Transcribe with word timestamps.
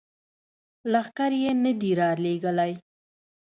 لښکر 0.91 1.31
یې 1.41 1.51
نه 1.63 1.71
دي 1.79 1.91
را 1.99 2.09
لیږلي. 2.23 2.73